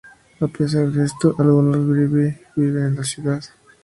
[0.39, 3.43] A pesar de esto, algunos Bribri viven en la ciudad.